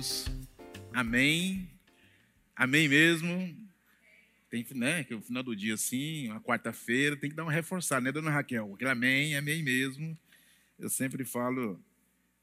[0.00, 0.24] Queridos.
[0.94, 1.68] Amém.
[2.56, 3.54] Amém mesmo.
[4.48, 8.00] Tem, né, que o final do dia assim, uma quarta-feira, tem que dar uma reforçada,
[8.00, 8.72] né, dona Raquel?
[8.74, 10.18] Aquele amém, amém mesmo.
[10.78, 11.78] Eu sempre falo,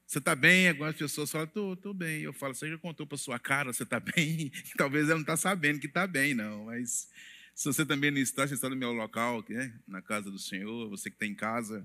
[0.06, 0.68] você está bem?
[0.68, 2.22] Algumas pessoas falam, tô, tô bem.
[2.22, 4.52] Eu falo, você já contou para sua cara, você está bem?
[4.78, 6.66] Talvez ela não está sabendo que está bem, não.
[6.66, 7.10] Mas
[7.54, 9.74] se você também não está, você está no meu local, né?
[9.86, 11.84] na casa do Senhor, você que está em casa.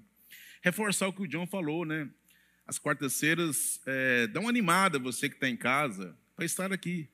[0.62, 2.08] Reforçar o que o John falou, né?
[2.66, 7.10] As quartas-feiras, é, uma animada você que está em casa para estar aqui.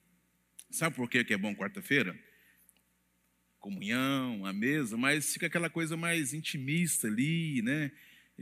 [0.70, 2.18] Sabe por que é bom quarta-feira?
[3.60, 7.92] Comunhão, a mesa, mas fica aquela coisa mais intimista ali, né?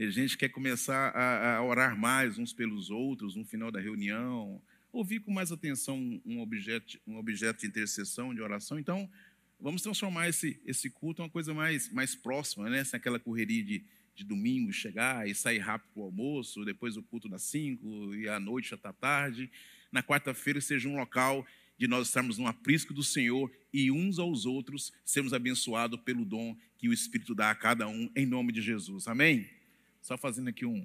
[0.06, 4.62] a gente quer começar a, a, orar mais uns pelos outros no final da reunião,
[4.92, 8.78] ouvir com mais atenção um objeto, um objeto de intercessão, de oração.
[8.78, 9.10] Então,
[9.58, 12.84] vamos transformar esse, esse culto em uma coisa mais, mais próxima, né?
[12.84, 13.84] Sem aquela correria de,
[14.18, 18.28] de domingo chegar e sair rápido para o almoço, depois o culto das cinco e
[18.28, 19.48] à noite já está tarde.
[19.92, 21.46] Na quarta-feira seja um local
[21.78, 26.56] de nós estarmos no aprisco do Senhor e uns aos outros sermos abençoados pelo dom
[26.76, 29.06] que o Espírito dá a cada um, em nome de Jesus.
[29.06, 29.48] Amém?
[30.02, 30.84] Só fazendo aqui um,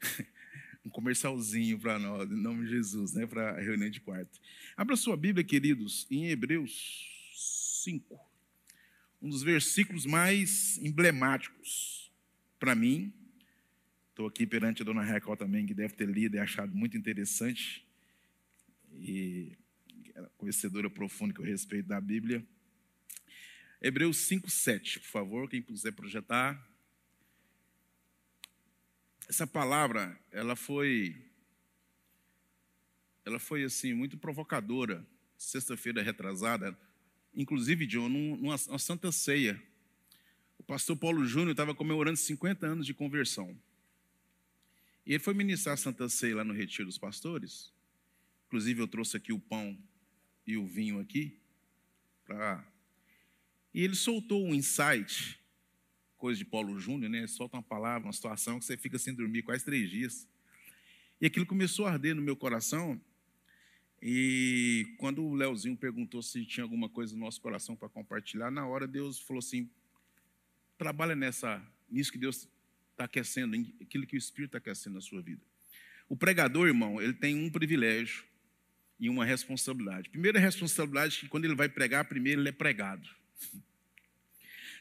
[0.86, 4.40] um comercialzinho para nós, em nome de Jesus, né, para a reunião de quarto.
[4.76, 8.16] Abra sua Bíblia, queridos, em Hebreus 5.
[9.20, 11.97] Um dos versículos mais emblemáticos
[12.58, 13.12] para mim.
[14.10, 17.86] Estou aqui perante a dona Raquel também, que deve ter lido e achado muito interessante.
[18.92, 19.56] E
[20.36, 22.44] conhecedora profunda que eu respeito da Bíblia.
[23.80, 26.60] Hebreus 5, 7, por favor, quem puder projetar.
[29.28, 31.24] Essa palavra, ela foi
[33.24, 35.06] ela foi assim muito provocadora.
[35.36, 36.76] Sexta-feira retrasada,
[37.34, 39.62] inclusive numa, numa santa ceia,
[40.58, 43.56] o pastor Paulo Júnior estava comemorando 50 anos de conversão.
[45.06, 47.72] E ele foi ministrar a Santa Ceia lá no Retiro dos Pastores.
[48.46, 49.78] Inclusive, eu trouxe aqui o pão
[50.46, 51.38] e o vinho aqui.
[52.24, 52.66] Pra...
[53.72, 55.38] E ele soltou um insight
[56.18, 57.26] coisa de Paulo Júnior, né?
[57.26, 60.28] Solta uma palavra, uma situação que você fica sem dormir quase três dias.
[61.20, 63.00] E aquilo começou a arder no meu coração.
[64.02, 68.66] E quando o Leozinho perguntou se tinha alguma coisa no nosso coração para compartilhar, na
[68.66, 69.70] hora Deus falou assim:
[70.78, 72.48] trabalha nessa, nisso que Deus
[72.92, 75.42] está aquecendo, aquilo que o Espírito está aquecendo na sua vida.
[76.08, 78.24] O pregador, irmão, ele tem um privilégio
[78.98, 80.08] e uma responsabilidade.
[80.08, 83.08] Primeira responsabilidade é que quando ele vai pregar, primeiro ele é pregado.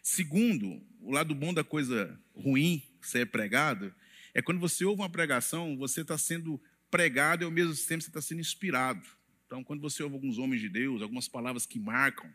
[0.01, 3.93] Segundo, o lado bom da coisa ruim ser pregado
[4.33, 8.09] é quando você ouve uma pregação, você está sendo pregado e ao mesmo tempo você
[8.09, 9.05] está sendo inspirado.
[9.45, 12.31] Então, quando você ouve alguns homens de Deus, algumas palavras que marcam,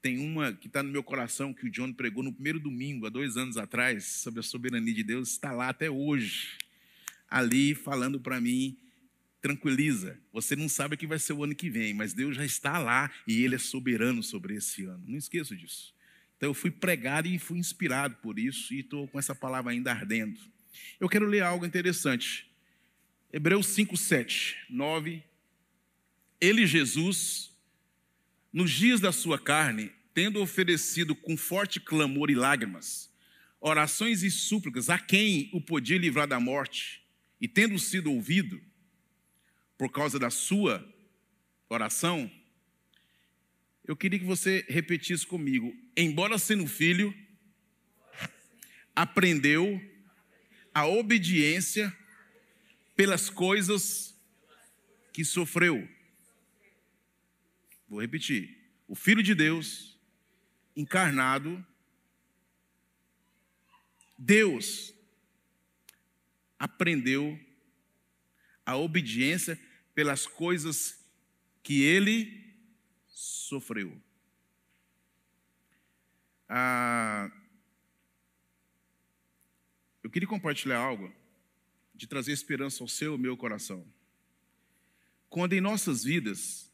[0.00, 3.10] tem uma que está no meu coração que o John pregou no primeiro domingo, há
[3.10, 6.56] dois anos atrás, sobre a soberania de Deus, está lá até hoje,
[7.28, 8.76] ali falando para mim,
[9.40, 12.44] tranquiliza, você não sabe o que vai ser o ano que vem, mas Deus já
[12.44, 15.02] está lá e Ele é soberano sobre esse ano.
[15.06, 15.94] Não esqueça disso.
[16.36, 19.90] Então eu fui pregado e fui inspirado por isso e estou com essa palavra ainda
[19.90, 20.38] ardendo.
[21.00, 22.48] Eu quero ler algo interessante.
[23.32, 25.22] Hebreus 5, 7, 9.
[26.40, 27.50] Ele, Jesus,
[28.52, 33.10] nos dias da sua carne, tendo oferecido com forte clamor e lágrimas,
[33.60, 37.02] orações e súplicas a quem o podia livrar da morte,
[37.40, 38.60] e tendo sido ouvido,
[39.76, 40.84] por causa da sua
[41.68, 42.30] oração,
[43.86, 45.74] eu queria que você repetisse comigo.
[45.96, 47.14] Embora sendo filho,
[48.94, 49.80] aprendeu
[50.74, 51.96] a obediência
[52.96, 54.14] pelas coisas
[55.12, 55.88] que sofreu.
[57.88, 58.56] Vou repetir.
[58.86, 59.98] O Filho de Deus,
[60.76, 61.64] encarnado,
[64.18, 64.92] Deus
[66.58, 67.38] aprendeu
[68.66, 69.58] a obediência
[69.94, 71.02] pelas coisas
[71.62, 72.54] que ele
[73.06, 74.00] sofreu.
[76.48, 77.30] Ah,
[80.02, 81.12] eu queria compartilhar algo
[81.94, 83.86] de trazer esperança ao seu meu coração.
[85.28, 86.67] Quando em nossas vidas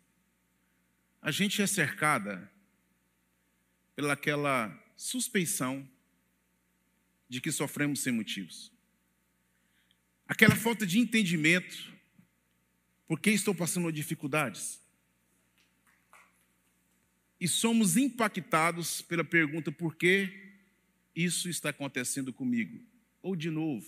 [1.25, 2.53] a gente é cercada
[3.97, 5.88] pelaquela suspeição
[7.26, 8.71] de que sofremos sem motivos.
[10.29, 11.94] Aquela falta de entendimento
[13.06, 14.79] por que estou passando dificuldades
[17.41, 20.29] e somos impactados pela pergunta: por que
[21.17, 22.85] isso está acontecendo comigo?
[23.23, 23.87] Ou de novo?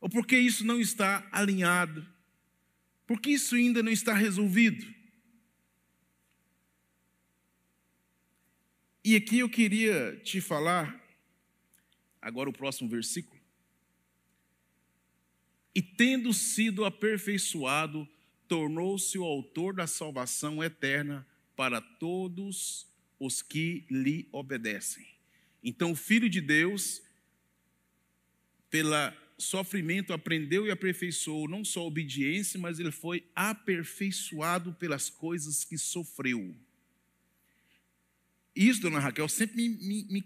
[0.00, 2.08] Ou por que isso não está alinhado?
[3.06, 5.01] Por que isso ainda não está resolvido?
[9.04, 11.02] E aqui eu queria te falar,
[12.20, 13.40] agora o próximo versículo.
[15.74, 18.06] e tendo sido aperfeiçoado,
[18.46, 21.26] tornou-se o autor da salvação eterna
[21.56, 22.86] para todos
[23.18, 25.06] os que lhe obedecem.
[25.64, 27.02] Então, o Filho de Deus,
[28.68, 28.90] pelo
[29.38, 35.78] sofrimento, aprendeu e aperfeiçoou não só a obediência, mas ele foi aperfeiçoado pelas coisas que
[35.78, 36.54] sofreu.
[38.54, 40.24] Isso, dona Raquel, sempre me, me, me,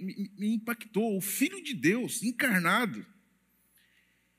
[0.00, 1.16] me, me impactou.
[1.16, 3.06] O Filho de Deus, encarnado,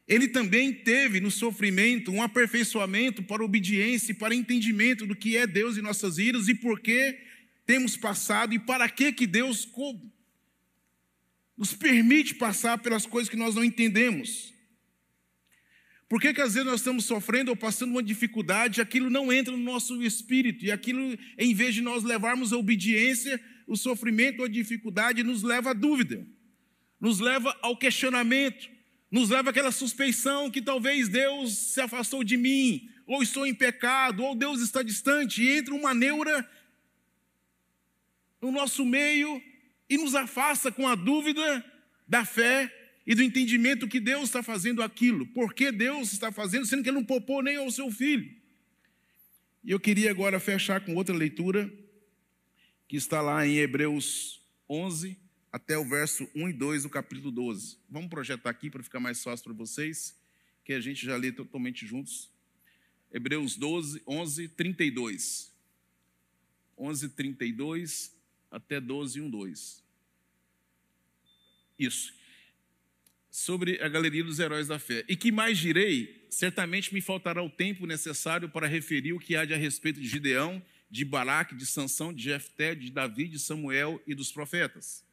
[0.10, 5.46] ele também teve no sofrimento um aperfeiçoamento para obediência e para entendimento do que é
[5.46, 7.16] Deus em nossas vidas e por que
[7.66, 9.70] temos passado e para que que Deus
[11.56, 14.52] nos permite passar pelas coisas que nós não entendemos.
[16.10, 19.56] Por que, que às vezes nós estamos sofrendo ou passando uma dificuldade, aquilo não entra
[19.56, 24.46] no nosso espírito, e aquilo, em vez de nós levarmos a obediência, o sofrimento ou
[24.46, 26.26] a dificuldade nos leva à dúvida,
[27.00, 28.68] nos leva ao questionamento,
[29.12, 34.24] nos leva àquela suspeição que talvez Deus se afastou de mim, ou estou em pecado,
[34.24, 36.50] ou Deus está distante, e entra uma neura
[38.42, 39.40] no nosso meio
[39.88, 41.64] e nos afasta com a dúvida
[42.08, 42.79] da fé
[43.10, 45.26] e do entendimento que Deus está fazendo aquilo.
[45.26, 48.32] Por que Deus está fazendo, sendo que Ele não poupou nem ao seu filho?
[49.64, 51.74] E eu queria agora fechar com outra leitura,
[52.88, 54.40] que está lá em Hebreus
[54.70, 55.18] 11,
[55.52, 57.80] até o verso 1 e 2 do capítulo 12.
[57.90, 60.16] Vamos projetar aqui para ficar mais fácil para vocês,
[60.64, 62.30] que a gente já lê totalmente juntos.
[63.12, 65.52] Hebreus 12, 11, 32.
[66.78, 68.16] 11, 32
[68.52, 69.84] até 12, 1, 2.
[71.80, 72.19] Isso.
[73.40, 75.06] Sobre a galeria dos heróis da fé.
[75.08, 76.26] E que mais direi?
[76.30, 80.06] Certamente me faltará o tempo necessário para referir o que há de a respeito de
[80.06, 85.08] Gideão, de Baraque, de Sansão, de Jefté, de Davi, de Samuel e dos profetas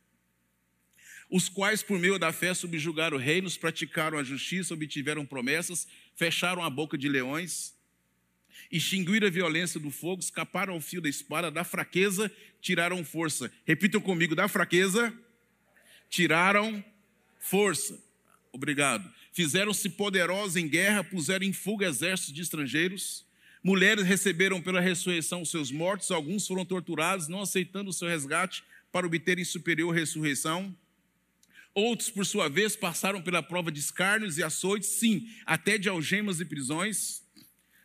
[1.29, 6.71] os quais, por meio da fé, subjugaram reinos, praticaram a justiça, obtiveram promessas, fecharam a
[6.71, 7.75] boca de leões,
[8.71, 12.31] extinguiram a violência do fogo, escaparam ao fio da espada, da fraqueza,
[12.61, 13.53] tiraram força.
[13.65, 15.13] Repitam comigo: da fraqueza,
[16.09, 16.85] tiraram
[17.41, 18.06] força.
[18.57, 19.07] Obrigado.
[19.35, 23.27] Fizeram-se poderosos em guerra, puseram em fuga exércitos de estrangeiros.
[23.63, 28.65] Mulheres receberam pela ressurreição os seus mortos, alguns foram torturados, não aceitando o seu resgate
[28.91, 30.75] para obterem superior ressurreição.
[31.75, 36.41] Outros, por sua vez, passaram pela prova de escárnios e açoites, sim, até de algemas
[36.41, 37.23] e prisões.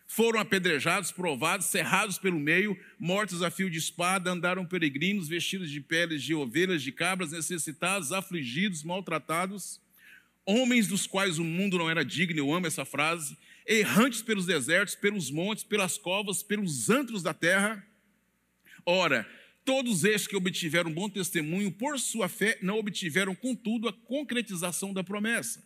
[0.07, 5.81] Foram apedrejados, provados, cerrados pelo meio, mortos a fio de espada, andaram peregrinos, vestidos de
[5.81, 9.81] peles de ovelhas, de cabras, necessitados, afligidos, maltratados.
[10.45, 13.37] Homens dos quais o mundo não era digno, eu amo essa frase.
[13.65, 17.85] Errantes pelos desertos, pelos montes, pelas covas, pelos antros da terra.
[18.85, 19.27] Ora,
[19.63, 25.03] Todos estes que obtiveram bom testemunho por sua fé não obtiveram, contudo, a concretização da
[25.03, 25.63] promessa.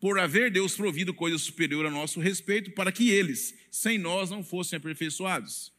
[0.00, 4.42] Por haver Deus provido coisa superior a nosso respeito, para que eles, sem nós, não
[4.42, 5.72] fossem aperfeiçoados.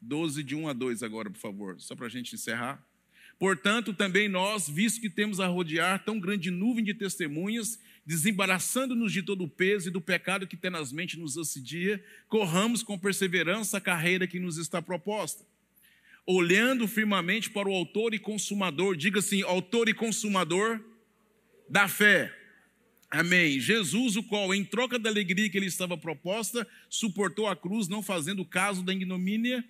[0.00, 2.84] 12 de 1 a 2 agora, por favor, só para a gente encerrar.
[3.38, 9.22] Portanto, também nós, visto que temos a rodear tão grande nuvem de testemunhas, desembaraçando-nos de
[9.22, 14.26] todo o peso e do pecado que tenazmente nos assedia, corramos com perseverança a carreira
[14.26, 15.44] que nos está proposta
[16.26, 20.80] olhando firmemente para o autor e consumador, diga assim: autor e consumador
[21.68, 22.32] da fé.
[23.10, 23.60] Amém.
[23.60, 28.02] Jesus, o qual, em troca da alegria que ele estava proposta, suportou a cruz, não
[28.02, 29.64] fazendo caso da ignomínia,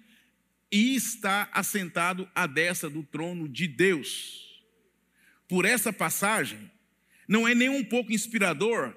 [0.75, 4.61] e está assentado à destra do trono de Deus.
[5.47, 6.59] Por essa passagem,
[7.28, 8.93] não é nem um pouco inspirador,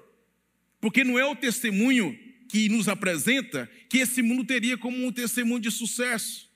[0.80, 2.18] porque não é o testemunho
[2.48, 6.48] que nos apresenta que esse mundo teria como um testemunho de sucesso.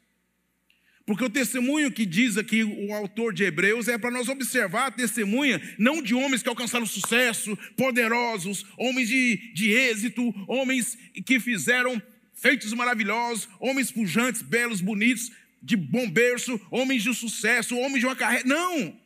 [1.06, 4.90] Porque o testemunho que diz aqui o autor de Hebreus é para nós observar a
[4.90, 12.02] testemunha, não de homens que alcançaram sucesso, poderosos, homens de, de êxito, homens que fizeram
[12.42, 15.30] feitos maravilhosos, homens pujantes, belos, bonitos,
[15.62, 18.48] de bom berço, homens de sucesso, homens de uma carreira.
[18.48, 19.00] Não!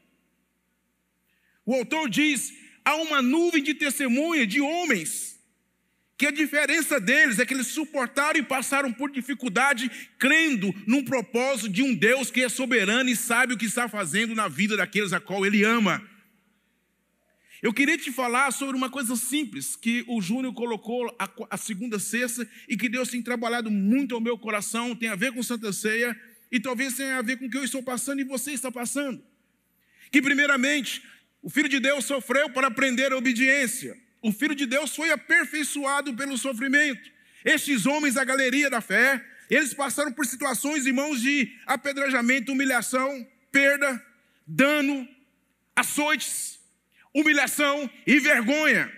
[1.66, 5.36] O autor diz: há uma nuvem de testemunha de homens
[6.18, 11.68] que a diferença deles é que eles suportaram e passaram por dificuldade, crendo num propósito
[11.68, 15.12] de um Deus que é soberano e sabe o que está fazendo na vida daqueles
[15.12, 16.02] a qual Ele ama.
[17.62, 21.98] Eu queria te falar sobre uma coisa simples que o Júnior colocou a, a segunda
[21.98, 25.72] sexta e que Deus tem trabalhado muito ao meu coração, tem a ver com Santa
[25.72, 26.18] Ceia
[26.52, 29.22] e talvez tenha a ver com o que eu estou passando e você está passando.
[30.10, 31.02] Que, primeiramente,
[31.42, 33.96] o Filho de Deus sofreu para aprender a obediência
[34.26, 37.10] o Filho de Deus foi aperfeiçoado pelo sofrimento.
[37.44, 44.04] Estes homens da galeria da fé, eles passaram por situações, irmãos, de apedrejamento, humilhação, perda,
[44.44, 45.08] dano,
[45.76, 46.55] açoites,
[47.16, 48.92] humilhação e vergonha.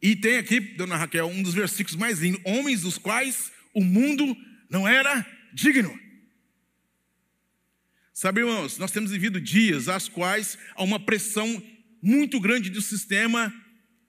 [0.00, 4.36] E tem aqui, dona Raquel, um dos versículos mais lindos: homens dos quais o mundo
[4.70, 5.98] não era digno.
[8.12, 11.60] Sabe, irmãos, nós temos vivido dias às quais há uma pressão
[12.00, 13.52] muito grande do sistema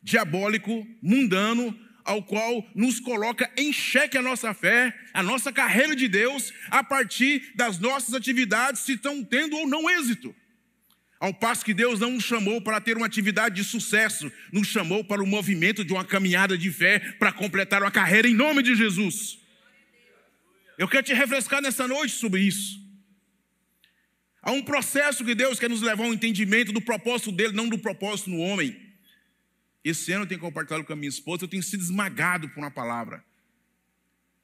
[0.01, 6.07] diabólico, mundano, ao qual nos coloca em xeque a nossa fé, a nossa carreira de
[6.07, 10.35] Deus, a partir das nossas atividades, se estão tendo ou não êxito.
[11.23, 15.05] Ao passo que Deus não nos chamou para ter uma atividade de sucesso, nos chamou
[15.05, 18.75] para o movimento de uma caminhada de fé para completar uma carreira em nome de
[18.75, 19.39] Jesus.
[20.77, 22.77] Eu quero te refrescar nessa noite sobre isso.
[24.41, 27.77] Há um processo que Deus quer nos levar ao entendimento do propósito dele, não do
[27.77, 28.77] propósito no homem.
[29.81, 32.69] Esse ano eu tenho compartilhado com a minha esposa, eu tenho sido esmagado por uma
[32.69, 33.23] palavra,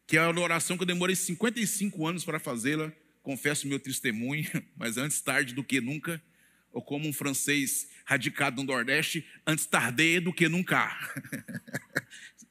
[0.08, 2.90] que é a oração que eu demorei 55 anos para fazê-la.
[3.22, 6.24] Confesso meu testemunho, mas antes tarde do que nunca,
[6.72, 10.90] ou como um francês radicado no Nordeste, antes tarde do que nunca.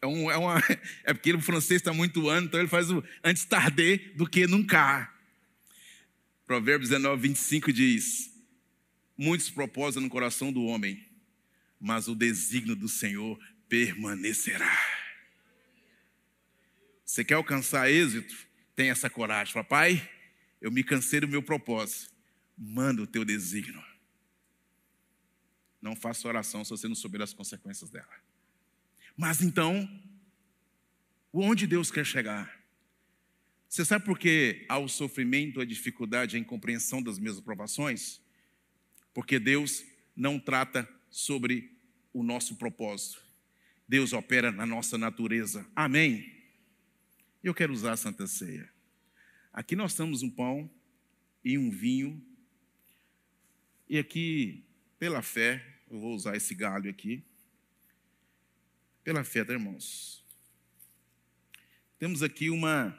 [0.00, 0.62] É, um, é, uma,
[1.02, 4.46] é porque o francês está muito ano, então ele faz o antes tarde do que
[4.46, 5.12] nunca.
[6.46, 8.32] Provérbios 19, 25 diz:
[9.16, 11.04] Muitos propósitos no coração do homem,
[11.80, 14.78] mas o desígnio do Senhor permanecerá.
[17.04, 18.34] Você quer alcançar êxito?
[18.76, 19.52] Tem essa coragem.
[19.52, 20.08] Papai,
[20.60, 22.14] eu me cansei do meu propósito.
[22.56, 23.82] Manda o teu desígnio.
[25.80, 28.08] Não faça oração se você não souber as consequências dela.
[29.16, 29.88] Mas então,
[31.32, 32.58] onde Deus quer chegar?
[33.68, 38.20] Você sabe por que há o sofrimento, a dificuldade, a incompreensão das minhas aprovações?
[39.12, 39.85] Porque Deus
[40.16, 41.76] não trata sobre
[42.12, 43.23] o nosso propósito.
[43.87, 45.66] Deus opera na nossa natureza.
[45.75, 46.35] Amém?
[47.42, 48.68] Eu quero usar a Santa Ceia.
[49.52, 50.70] Aqui nós temos um pão
[51.44, 52.23] e um vinho.
[53.88, 54.64] E aqui,
[54.99, 57.23] pela fé, eu vou usar esse galho aqui.
[59.05, 60.25] Pela fé, tá, irmãos?
[61.99, 62.97] Temos aqui uma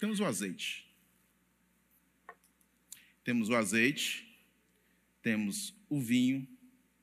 [0.00, 0.86] temos o azeite.
[3.22, 4.26] Temos o azeite,
[5.22, 6.48] temos o vinho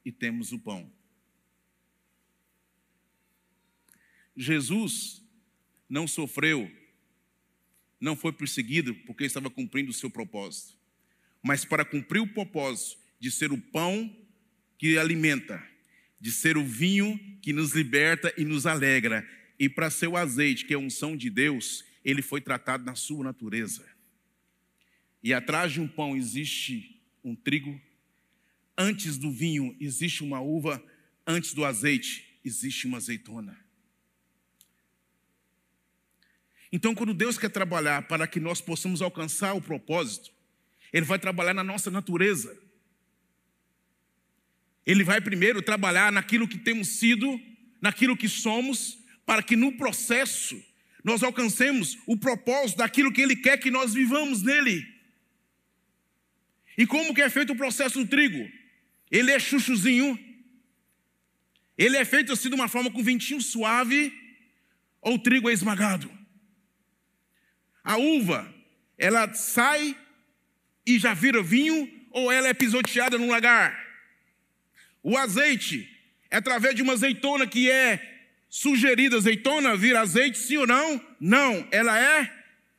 [0.04, 0.92] e temos o pão.
[4.36, 5.24] Jesus
[5.88, 6.72] não sofreu,
[8.00, 10.77] não foi perseguido porque estava cumprindo o seu propósito,
[11.44, 14.16] mas para cumprir o propósito de ser o pão
[14.78, 15.64] que alimenta,
[16.20, 19.28] de ser o vinho que nos liberta e nos alegra,
[19.60, 22.96] e para ser o azeite, que é a unção de Deus, ele foi tratado na
[22.96, 23.86] sua natureza.
[25.24, 27.80] E atrás de um pão existe um trigo,
[28.78, 30.84] antes do vinho existe uma uva,
[31.26, 33.58] antes do azeite existe uma azeitona.
[36.72, 40.32] Então, quando Deus quer trabalhar para que nós possamos alcançar o propósito,
[40.92, 42.58] Ele vai trabalhar na nossa natureza.
[44.86, 47.40] Ele vai primeiro trabalhar naquilo que temos sido,
[47.82, 50.62] naquilo que somos, para que no processo
[51.04, 54.86] nós alcancemos o propósito daquilo que Ele quer que nós vivamos nele.
[56.78, 58.50] E como que é feito o processo do trigo?
[59.10, 60.18] Ele é chuchuzinho,
[61.78, 64.12] ele é feito assim de uma forma com ventinho suave,
[65.02, 66.12] ou o trigo é esmagado.
[67.84, 68.54] A uva,
[68.98, 69.96] ela sai
[70.88, 73.78] e já vira vinho, ou ela é pisoteada num lagar.
[75.04, 75.88] O azeite
[76.32, 78.16] é através de uma azeitona que é
[78.50, 81.06] sugerida azeitona vira azeite, sim ou não?
[81.20, 82.32] Não, ela é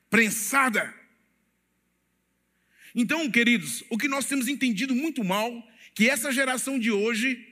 [0.09, 0.93] prensada.
[2.95, 5.53] Então, queridos, o que nós temos entendido muito mal,
[5.95, 7.47] que essa geração de hoje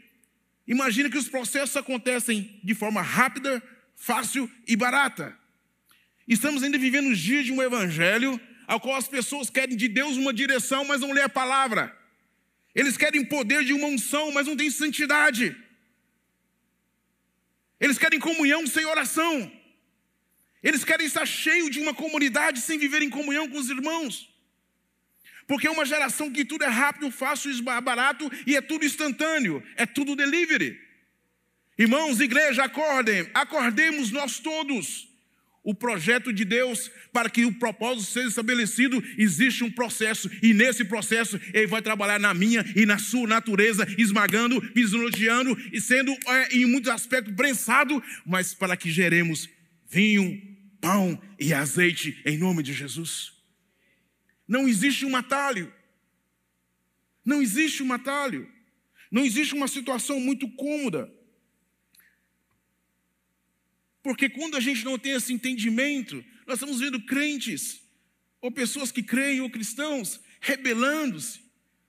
[0.66, 3.62] imagina que os processos acontecem de forma rápida,
[3.94, 5.36] fácil e barata.
[6.26, 10.16] Estamos ainda vivendo os dias de um evangelho ao qual as pessoas querem de Deus
[10.16, 11.96] uma direção, mas não lê a palavra.
[12.74, 15.56] Eles querem poder de uma unção, mas não têm santidade.
[17.80, 19.50] Eles querem comunhão sem oração.
[20.62, 24.28] Eles querem estar cheio de uma comunidade sem viver em comunhão com os irmãos.
[25.46, 29.86] Porque é uma geração que tudo é rápido, fácil, barato e é tudo instantâneo, é
[29.86, 30.80] tudo delivery.
[31.78, 35.15] Irmãos, igreja, acordem, acordemos nós todos
[35.66, 40.84] o projeto de Deus para que o propósito seja estabelecido, existe um processo, e nesse
[40.84, 46.56] processo ele vai trabalhar na minha e na sua natureza, esmagando, pisoteando e sendo, é,
[46.56, 49.48] em muitos aspectos, prensado, mas para que geremos
[49.90, 50.40] vinho,
[50.80, 53.32] pão e azeite em nome de Jesus.
[54.46, 55.72] Não existe um atalho.
[57.24, 58.48] Não existe um atalho.
[59.10, 61.12] Não existe uma situação muito cômoda.
[64.06, 67.80] Porque quando a gente não tem esse entendimento, nós estamos vendo crentes,
[68.40, 71.40] ou pessoas que creem, ou cristãos, rebelando-se,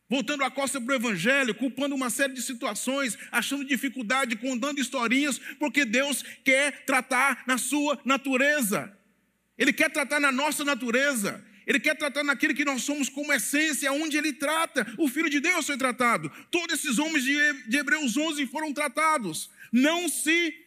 [0.09, 5.37] voltando a costa para o Evangelho, culpando uma série de situações, achando dificuldade, contando historinhas,
[5.59, 8.91] porque Deus quer tratar na sua natureza.
[9.55, 11.45] Ele quer tratar na nossa natureza.
[11.67, 14.91] Ele quer tratar naquilo que nós somos como essência, onde ele trata.
[14.97, 16.31] O Filho de Deus foi tratado.
[16.49, 19.51] Todos esses homens de Hebreus 11 foram tratados.
[19.71, 20.65] Não se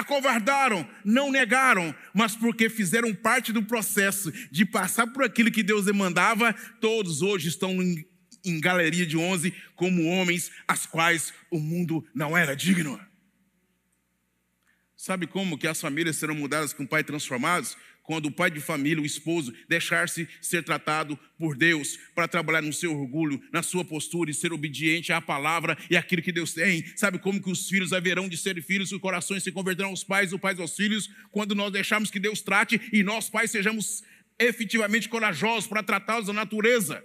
[0.00, 5.84] acovardaram, não negaram, mas porque fizeram parte do processo de passar por aquilo que Deus
[5.84, 12.36] demandava, todos hoje estão em, galeria de 11 como homens as quais o mundo não
[12.36, 13.00] era digno.
[14.96, 17.76] Sabe como que as famílias serão mudadas com pai transformados?
[18.10, 22.72] Quando o pai de família, o esposo, deixar-se ser tratado por Deus para trabalhar no
[22.72, 26.84] seu orgulho, na sua postura e ser obediente à palavra e àquilo que Deus tem.
[26.96, 30.32] Sabe como que os filhos haverão de ser filhos, os corações se converterão aos pais,
[30.32, 34.02] os pais aos filhos, quando nós deixarmos que Deus trate e nós, pais, sejamos
[34.40, 37.04] efetivamente corajosos para tratá-los da natureza.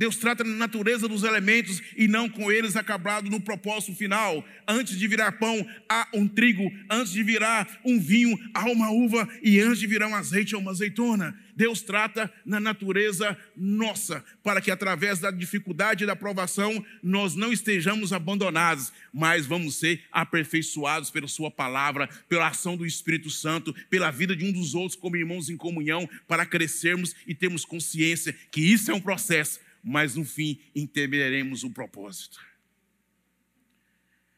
[0.00, 4.42] Deus trata na natureza dos elementos e não com eles acabado no propósito final.
[4.66, 6.72] Antes de virar pão, há um trigo.
[6.88, 9.28] Antes de virar um vinho, há uma uva.
[9.42, 11.38] E antes de virar um azeite, há uma azeitona.
[11.54, 17.52] Deus trata na natureza nossa, para que através da dificuldade e da provação, nós não
[17.52, 24.10] estejamos abandonados, mas vamos ser aperfeiçoados pela Sua palavra, pela ação do Espírito Santo, pela
[24.10, 28.62] vida de um dos outros como irmãos em comunhão, para crescermos e termos consciência que
[28.62, 32.38] isso é um processo mas no fim entenderemos o propósito.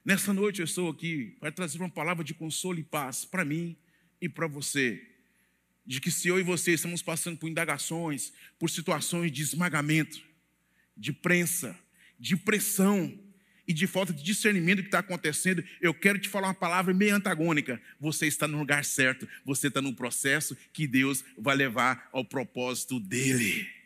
[0.04, 3.76] Nessa noite eu estou aqui para trazer uma palavra de consolo e paz para mim
[4.20, 5.00] e para você.
[5.86, 10.20] De que se eu e você estamos passando por indagações, por situações de esmagamento,
[10.96, 11.78] de prensa,
[12.18, 13.16] de pressão
[13.66, 16.92] e de falta de discernimento do que está acontecendo, eu quero te falar uma palavra
[16.92, 17.80] meio antagônica.
[18.00, 22.98] Você está no lugar certo, você está no processo que Deus vai levar ao propósito
[22.98, 23.81] dele.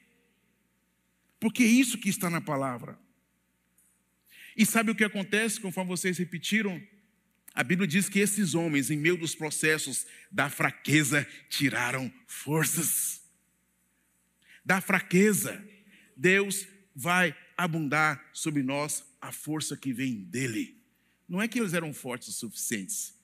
[1.38, 2.98] Porque é isso que está na palavra.
[4.56, 6.80] E sabe o que acontece conforme vocês repetiram?
[7.54, 13.22] A Bíblia diz que esses homens, em meio dos processos da fraqueza, tiraram forças.
[14.64, 15.62] Da fraqueza,
[16.16, 20.76] Deus vai abundar sobre nós a força que vem dele.
[21.28, 23.15] Não é que eles eram fortes o suficientes,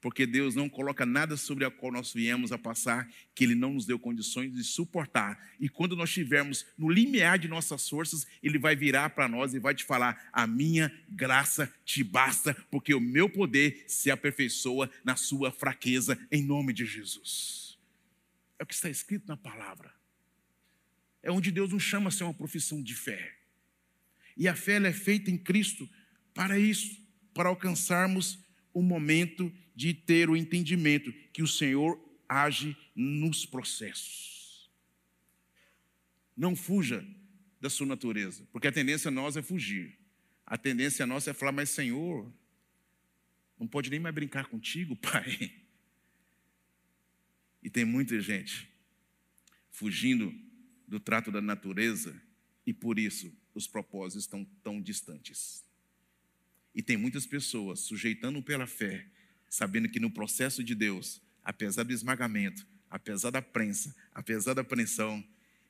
[0.00, 3.74] porque Deus não coloca nada sobre a qual nós viemos a passar que Ele não
[3.74, 5.50] nos deu condições de suportar.
[5.58, 9.58] E quando nós estivermos no limiar de nossas forças, Ele vai virar para nós e
[9.58, 15.16] vai te falar: A minha graça te basta, porque o meu poder se aperfeiçoa na
[15.16, 17.76] sua fraqueza, em nome de Jesus.
[18.58, 19.92] É o que está escrito na palavra.
[21.22, 23.34] É onde Deus nos chama a ser uma profissão de fé.
[24.36, 25.88] E a fé é feita em Cristo
[26.32, 26.96] para isso,
[27.34, 28.38] para alcançarmos
[28.78, 34.70] o momento de ter o entendimento que o Senhor age nos processos.
[36.36, 37.04] Não fuja
[37.60, 39.98] da sua natureza, porque a tendência nossa é fugir.
[40.46, 42.32] A tendência nossa é falar, mas Senhor,
[43.58, 45.52] não pode nem mais brincar contigo, Pai.
[47.60, 48.70] E tem muita gente
[49.72, 50.32] fugindo
[50.86, 52.20] do trato da natureza
[52.64, 55.67] e por isso os propósitos estão tão distantes.
[56.78, 59.04] E tem muitas pessoas sujeitando pela fé
[59.48, 65.26] sabendo que no processo de Deus, apesar do esmagamento, apesar da prensa, apesar da pressão,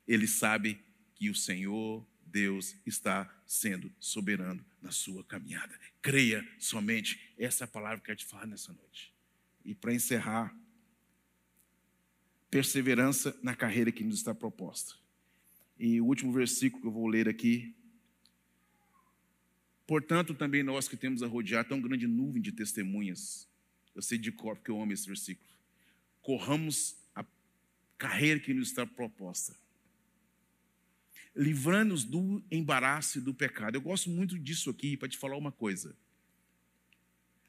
[0.07, 0.79] ele sabe
[1.15, 5.79] que o Senhor Deus está sendo soberano na sua caminhada.
[5.99, 9.11] Creia somente, essa é a palavra que eu quero te falar nessa noite.
[9.65, 10.55] E para encerrar,
[12.51, 14.93] perseverança na carreira que nos está proposta.
[15.79, 17.75] E o último versículo que eu vou ler aqui.
[19.89, 23.49] Portanto, também nós que temos a rodear tão grande nuvem de testemunhas,
[23.95, 25.49] eu sei de cor porque eu amo esse versículo.
[26.21, 27.25] Corramos a
[27.97, 29.57] carreira que nos está proposta.
[31.35, 33.77] Livrando-nos do embaraço e do pecado.
[33.77, 35.97] Eu gosto muito disso aqui para te falar uma coisa.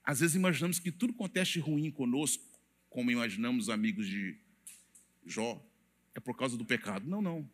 [0.02, 2.42] Às vezes imaginamos que tudo acontece ruim conosco,
[2.88, 4.34] como imaginamos amigos de
[5.26, 5.62] Jó,
[6.14, 7.06] é por causa do pecado.
[7.06, 7.46] Não, não.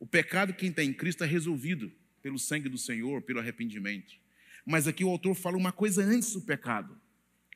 [0.00, 1.92] O pecado, quem está em Cristo, é resolvido
[2.26, 4.16] pelo sangue do Senhor, pelo arrependimento.
[4.64, 7.00] Mas aqui o autor fala uma coisa antes do pecado: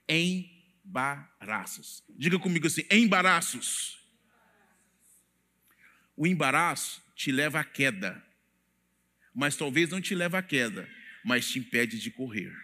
[0.08, 0.48] em
[0.86, 2.04] embaraços.
[2.08, 3.98] Diga comigo assim: embaraços.
[6.16, 8.24] O embaraço te leva à queda,
[9.34, 10.88] mas talvez não te leve à queda,
[11.24, 12.56] mas te impede de correr.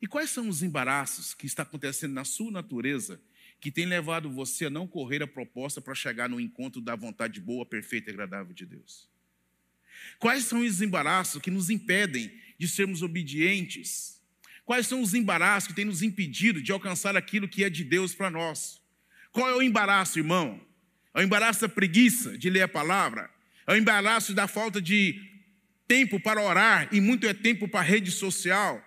[0.00, 3.20] E quais são os embaraços que está acontecendo na sua natureza
[3.60, 7.42] que tem levado você a não correr a proposta para chegar no encontro da vontade
[7.42, 9.14] boa, perfeita e agradável de Deus?
[10.18, 14.16] Quais são os embaraços que nos impedem de sermos obedientes
[14.66, 18.16] Quais são os embaraços que têm nos impedido de alcançar aquilo que é de Deus
[18.16, 18.80] para nós?
[19.30, 20.60] Qual é o embaraço, irmão?
[21.14, 23.30] É o embaraço da preguiça de ler a palavra?
[23.64, 25.22] É o embaraço da falta de
[25.86, 28.82] tempo para orar e muito é tempo para rede social.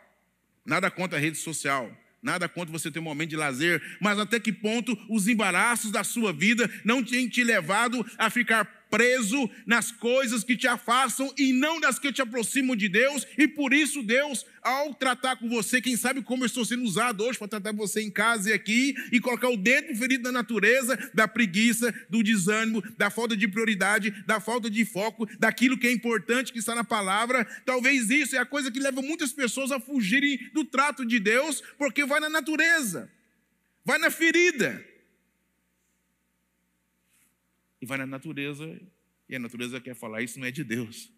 [0.65, 1.89] Nada contra a rede social.
[2.21, 6.03] Nada contra você ter um momento de lazer, mas até que ponto os embaraços da
[6.03, 11.53] sua vida não têm te levado a ficar preso nas coisas que te afastam e
[11.53, 15.81] não das que te aproximam de Deus, e por isso Deus, ao tratar com você,
[15.81, 18.95] quem sabe como eu estou sendo usado hoje para tratar você em casa e aqui,
[19.11, 24.11] e colocar o dedo ferido da natureza, da preguiça, do desânimo, da falta de prioridade,
[24.25, 28.39] da falta de foco, daquilo que é importante que está na palavra, talvez isso é
[28.39, 32.29] a coisa que leva muitas pessoas a fugirem do trato de Deus, porque vai na
[32.29, 33.09] natureza,
[33.85, 34.89] vai na ferida
[37.81, 38.65] e vai na natureza,
[39.27, 41.11] e a natureza quer falar: Isso não é de Deus.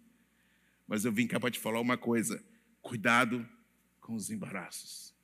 [0.88, 2.44] Mas eu vim cá para te falar uma coisa:
[2.82, 3.48] cuidado
[4.00, 5.16] com os embaraços.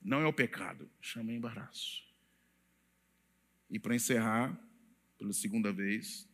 [0.00, 2.04] Não é o pecado, chama embaraço.
[3.70, 4.58] E para encerrar,
[5.16, 6.28] pela segunda vez,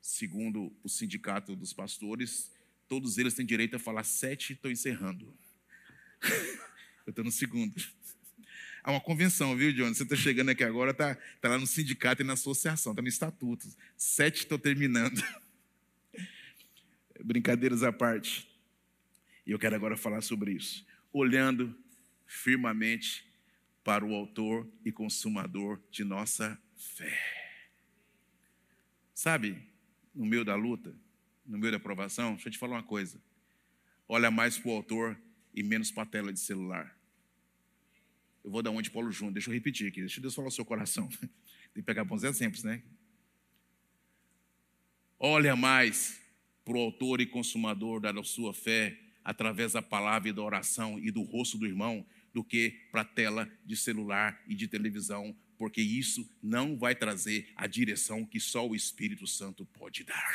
[0.00, 2.52] segundo o sindicato dos pastores,
[2.88, 5.34] todos eles têm direito a falar sete, estou encerrando.
[7.06, 7.74] eu estou no segundo.
[8.88, 9.92] Há uma convenção, viu, John?
[9.92, 13.08] Você está chegando aqui agora, está tá lá no sindicato e na associação, está no
[13.08, 13.68] estatuto.
[13.98, 15.22] Sete estou terminando.
[17.22, 18.48] Brincadeiras à parte.
[19.46, 20.86] E eu quero agora falar sobre isso.
[21.12, 21.76] Olhando
[22.26, 23.30] firmemente
[23.84, 27.20] para o autor e consumador de nossa fé.
[29.12, 29.58] Sabe,
[30.14, 30.96] no meio da luta,
[31.44, 33.20] no meio da aprovação, deixa eu te falar uma coisa.
[34.08, 35.20] Olha mais para o autor
[35.54, 36.97] e menos para a tela de celular.
[38.48, 40.64] Eu vou dar onde Paulo Júnior, deixa eu repetir aqui, deixa Deus falar o seu
[40.64, 41.06] coração.
[41.20, 41.28] Tem
[41.74, 42.82] que pegar bons exemplos, né?
[45.18, 46.18] Olha mais
[46.64, 51.10] para o autor e consumador da sua fé através da palavra e da oração e
[51.10, 55.82] do rosto do irmão do que para a tela de celular e de televisão, porque
[55.82, 60.32] isso não vai trazer a direção que só o Espírito Santo pode dar.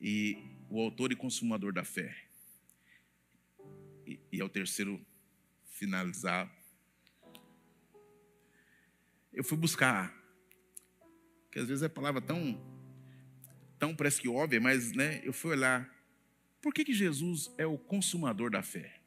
[0.00, 2.16] E o autor e consumador da fé.
[4.06, 5.04] E, e é o terceiro
[5.64, 6.50] finalizar.
[9.32, 10.14] Eu fui buscar,
[11.50, 12.60] que às vezes é palavra tão,
[13.78, 15.92] tão parece que óbvia, mas né, eu fui olhar.
[16.62, 19.00] Por que, que Jesus é o consumador da fé?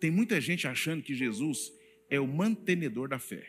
[0.00, 1.72] Tem muita gente achando que Jesus
[2.08, 3.46] é o mantenedor da fé.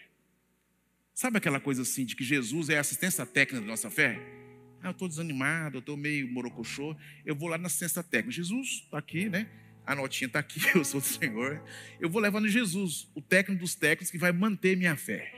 [1.14, 4.43] Sabe aquela coisa assim de que Jesus é a assistência técnica da nossa fé?
[4.84, 6.94] Ah, eu estou desanimado, eu estou meio morocochô.
[7.26, 8.36] Eu vou lá na ciência técnica.
[8.36, 9.48] Jesus está aqui, né?
[9.86, 11.64] A notinha está aqui, eu sou do Senhor.
[12.02, 15.34] Eu vou levando Jesus, o técnico dos técnicos que vai manter minha fé.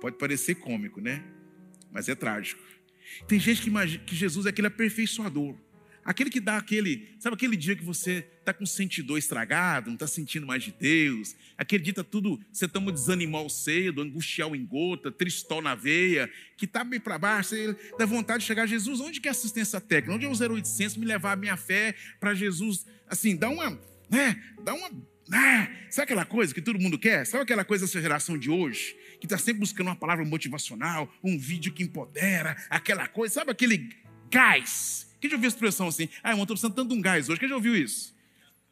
[0.00, 1.24] Pode parecer cômico, né?
[1.90, 2.62] Mas é trágico.
[3.26, 5.56] Tem gente que imagina que Jesus é aquele aperfeiçoador.
[6.06, 9.94] Aquele que dá aquele, sabe aquele dia que você está com o sentidor estragado, não
[9.94, 15.60] está sentindo mais de Deus, está tudo, você toma desanimar cedo, angustiar o engota, tristol
[15.60, 19.20] na veia, que está bem para baixo, você dá vontade de chegar a Jesus, onde
[19.20, 20.14] que é assistência técnica?
[20.14, 23.70] Onde é o 0800 me levar a minha fé para Jesus, assim, dá uma,
[24.08, 24.88] né, dá uma,
[25.28, 27.26] né, sabe aquela coisa que todo mundo quer?
[27.26, 31.36] Sabe aquela coisa dessa geração de hoje, que está sempre buscando uma palavra motivacional, um
[31.36, 33.90] vídeo que empodera, aquela coisa, sabe aquele
[34.30, 36.08] gás, quem já ouviu a expressão assim?
[36.22, 37.40] Ah, eu estou precisando tanto de um gás hoje.
[37.40, 38.14] Quem já ouviu isso?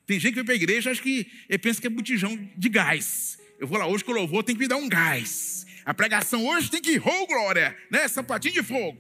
[0.07, 2.69] Tem gente que vem para a igreja acho que ele pensa que é botijão de
[2.69, 3.39] gás.
[3.59, 5.67] Eu vou lá hoje que eu louvor, tem que me dar um gás.
[5.85, 8.07] A pregação hoje tem que ir, oh glória, né?
[8.09, 8.99] Sapatinho de fogo.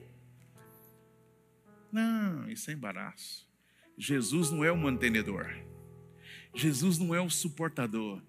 [1.92, 3.46] Não, isso é embaraço.
[3.96, 5.48] Jesus não é o mantenedor.
[6.54, 8.22] Jesus não é o suportador.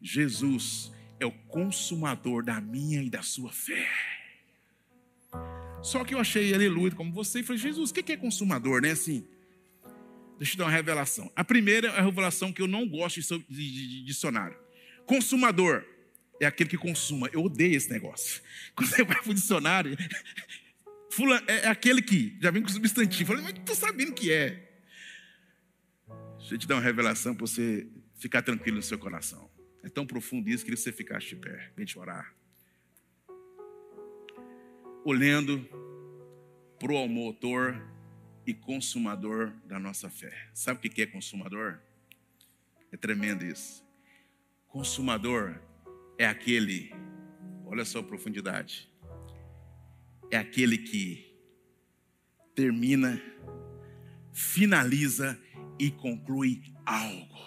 [0.00, 4.09] Jesus é o consumador da minha e da sua fé.
[5.82, 8.90] Só que eu achei aleluia como você e falei, Jesus, o que é consumador, né?
[8.90, 9.26] Assim,
[10.38, 11.32] deixa eu dar uma revelação.
[11.34, 14.58] A primeira é a revelação que eu não gosto de, dicionário.
[15.06, 15.84] Consumador
[16.38, 17.30] é aquele que consuma.
[17.32, 18.42] Eu odeio esse negócio.
[18.76, 19.96] Quando você vai para o dicionário,
[21.10, 23.32] fulano, é, é, aquele que já vem com substantivo.
[23.32, 24.68] Falei, mas estou sabendo que é.
[26.38, 27.86] Deixa eu te dar uma revelação para você
[28.18, 29.50] ficar tranquilo no seu coração.
[29.82, 31.72] É tão profundo isso, que você ficasse de pé.
[31.74, 32.34] Vem te orar
[35.04, 35.66] olhando
[36.78, 37.80] para o motor
[38.46, 40.50] e consumador da nossa fé.
[40.54, 41.80] Sabe o que é consumador?
[42.92, 43.84] É tremendo isso.
[44.68, 45.60] Consumador
[46.18, 46.92] é aquele,
[47.66, 48.88] olha só a profundidade,
[50.30, 51.34] é aquele que
[52.54, 53.20] termina,
[54.32, 55.40] finaliza
[55.78, 57.38] e conclui algo.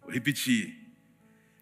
[0.00, 0.78] Vou repetir.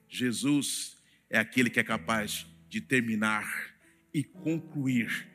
[0.09, 3.76] Jesus é aquele que é capaz de terminar
[4.17, 5.29] e concluir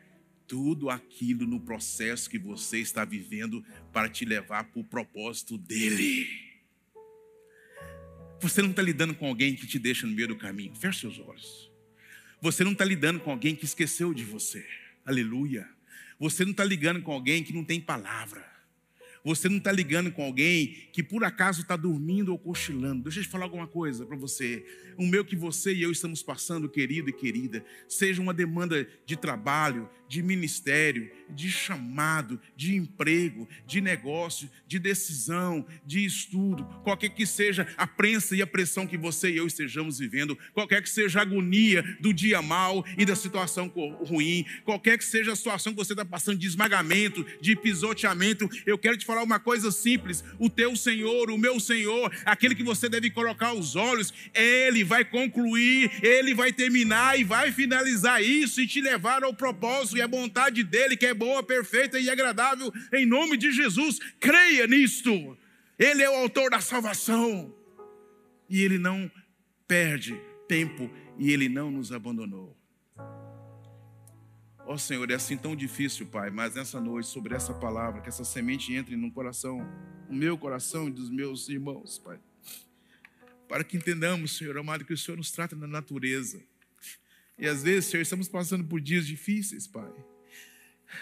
[0.48, 3.64] tudo aquilo no processo que você está vivendo
[3.94, 6.28] para te levar para o propósito dele.
[8.40, 10.74] Você não está lidando com alguém que te deixa no meio do caminho.
[10.74, 11.72] Feche seus olhos.
[12.42, 14.66] Você não está lidando com alguém que esqueceu de você.
[15.06, 15.70] Aleluia.
[16.18, 18.51] Você não está ligando com alguém que não tem palavra.
[19.24, 23.04] Você não está ligando com alguém que por acaso está dormindo ou cochilando.
[23.04, 24.66] Deixa eu te falar alguma coisa para você.
[24.98, 29.16] O meu que você e eu estamos passando, querido e querida, seja uma demanda de
[29.16, 37.26] trabalho, de ministério, de chamado, de emprego, de negócio, de decisão, de estudo, qualquer que
[37.26, 41.20] seja a prensa e a pressão que você e eu estejamos vivendo, qualquer que seja
[41.20, 43.70] a agonia do dia mal e da situação
[44.06, 48.78] ruim, qualquer que seja a situação que você está passando de esmagamento, de pisoteamento, eu
[48.78, 52.90] quero te falar uma coisa simples: o teu Senhor, o meu Senhor, aquele que você
[52.90, 58.68] deve colocar os olhos, ele vai concluir, ele vai terminar e vai finalizar isso e
[58.68, 63.06] te levar ao propósito e à vontade dele, que é boa, perfeita e agradável, em
[63.06, 64.00] nome de Jesus.
[64.20, 65.38] Creia nisto.
[65.78, 67.56] Ele é o autor da salvação.
[68.50, 69.10] E ele não
[69.68, 72.58] perde tempo e ele não nos abandonou.
[74.66, 78.10] Ó oh, Senhor, é assim tão difícil, Pai, mas nessa noite, sobre essa palavra, que
[78.10, 79.60] essa semente entre no coração,
[80.10, 82.20] no meu coração e dos meus irmãos, Pai.
[83.48, 86.42] Para que entendamos, Senhor amado, que o Senhor nos trata na natureza.
[87.42, 89.92] E às vezes, Senhor, estamos passando por dias difíceis, Pai.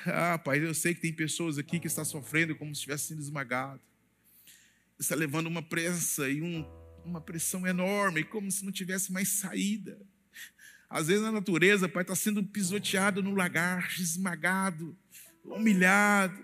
[0.05, 3.21] Ah, Pai, eu sei que tem pessoas aqui que estão sofrendo como se estivesse sendo
[3.21, 3.81] esmagado.
[4.97, 6.65] Está levando uma pressa e um,
[7.03, 9.99] uma pressão enorme, como se não tivesse mais saída.
[10.89, 14.97] Às vezes na natureza, Pai, está sendo pisoteado no lagar, esmagado,
[15.43, 16.41] humilhado.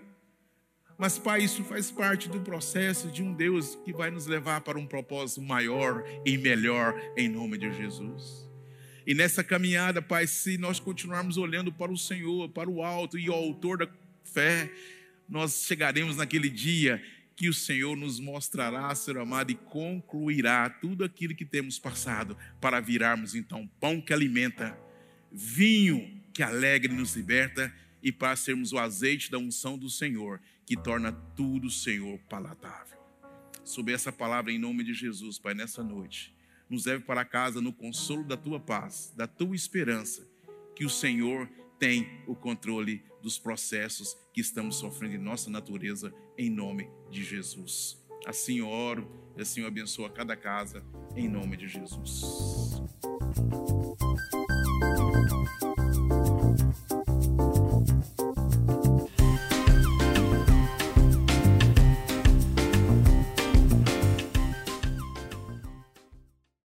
[0.98, 4.78] Mas, Pai, isso faz parte do processo de um Deus que vai nos levar para
[4.78, 8.45] um propósito maior e melhor, em nome de Jesus.
[9.06, 13.30] E nessa caminhada, Pai, se nós continuarmos olhando para o Senhor, para o alto e
[13.30, 13.88] o autor da
[14.24, 14.68] fé,
[15.28, 17.00] nós chegaremos naquele dia
[17.36, 22.80] que o Senhor nos mostrará, Senhor amado, e concluirá tudo aquilo que temos passado, para
[22.80, 24.76] virarmos então pão que alimenta,
[25.30, 30.76] vinho que alegre nos liberta, e para sermos o azeite da unção do Senhor, que
[30.76, 32.98] torna tudo, Senhor, palatável.
[33.64, 36.35] Sob essa palavra, em nome de Jesus, Pai, nessa noite
[36.68, 40.28] nos leve para casa no consolo da tua paz, da tua esperança,
[40.74, 41.48] que o Senhor
[41.78, 48.02] tem o controle dos processos que estamos sofrendo em nossa natureza, em nome de Jesus.
[48.26, 52.22] Assim eu oro, e assim eu abençoo a cada casa, em nome de Jesus.